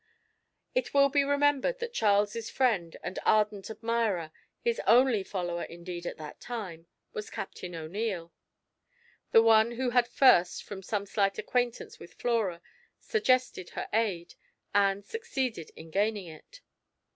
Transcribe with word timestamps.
It 0.73 0.95
will 0.95 1.09
be 1.09 1.23
remembered 1.23 1.77
that 1.77 1.93
Charles's 1.93 2.49
friend, 2.49 2.97
and 3.03 3.19
ardent 3.23 3.69
admirer 3.69 4.31
his 4.59 4.81
only 4.87 5.21
follower, 5.21 5.61
indeed, 5.61 6.07
at 6.07 6.17
that 6.17 6.39
time 6.41 6.87
was 7.13 7.29
Captain 7.29 7.75
O'Neil, 7.75 8.33
the 9.29 9.43
one 9.43 9.73
who 9.73 9.91
had 9.91 10.07
first, 10.07 10.63
from 10.63 10.81
some 10.81 11.05
slight 11.05 11.37
acquaintance 11.37 11.99
with 11.99 12.15
Flora, 12.15 12.63
suggested 12.99 13.69
her 13.69 13.87
aid, 13.93 14.33
and, 14.73 15.05
succeeded 15.05 15.69
in 15.75 15.91
gaining 15.91 16.25
it. 16.25 16.61